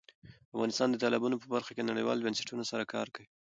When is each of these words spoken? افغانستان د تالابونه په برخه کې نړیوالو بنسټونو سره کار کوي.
افغانستان 0.55 0.87
د 0.91 0.95
تالابونه 1.03 1.35
په 1.39 1.47
برخه 1.55 1.71
کې 1.75 1.87
نړیوالو 1.89 2.25
بنسټونو 2.25 2.63
سره 2.71 2.83
کار 2.93 3.07
کوي. 3.15 3.27